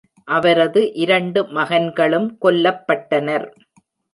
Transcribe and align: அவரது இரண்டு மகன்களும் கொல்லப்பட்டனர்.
அவரது 0.27 0.81
இரண்டு 0.93 1.43
மகன்களும் 1.43 2.27
கொல்லப்பட்டனர். 2.41 3.47